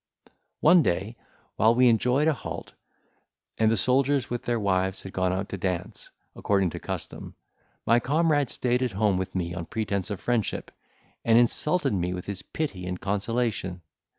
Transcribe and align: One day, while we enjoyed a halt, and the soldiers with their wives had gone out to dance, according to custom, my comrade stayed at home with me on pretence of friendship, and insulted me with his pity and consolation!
One 0.61 0.81
day, 0.81 1.15
while 1.57 1.75
we 1.75 1.87
enjoyed 1.87 2.27
a 2.27 2.33
halt, 2.33 2.73
and 3.59 3.69
the 3.69 3.77
soldiers 3.77 4.31
with 4.31 4.41
their 4.41 4.59
wives 4.59 5.01
had 5.01 5.13
gone 5.13 5.31
out 5.31 5.49
to 5.49 5.57
dance, 5.59 6.09
according 6.35 6.71
to 6.71 6.79
custom, 6.79 7.35
my 7.85 7.99
comrade 7.99 8.49
stayed 8.49 8.81
at 8.81 8.93
home 8.93 9.19
with 9.19 9.35
me 9.35 9.53
on 9.53 9.67
pretence 9.67 10.09
of 10.09 10.19
friendship, 10.19 10.71
and 11.23 11.37
insulted 11.37 11.93
me 11.93 12.15
with 12.15 12.25
his 12.25 12.41
pity 12.41 12.87
and 12.87 12.99
consolation! 12.99 13.83